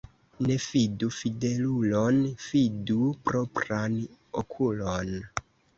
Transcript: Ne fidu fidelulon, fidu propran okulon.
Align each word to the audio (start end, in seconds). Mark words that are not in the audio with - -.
Ne 0.45 0.53
fidu 0.67 1.09
fidelulon, 1.17 2.19
fidu 2.47 2.99
propran 3.29 4.05
okulon. 4.45 5.19